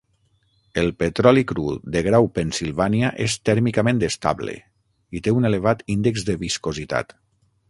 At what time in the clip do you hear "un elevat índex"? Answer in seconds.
5.41-6.31